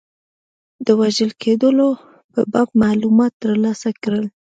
[0.85, 1.87] د وژل کېدلو
[2.31, 4.25] په باب معلومات ترلاسه کړل.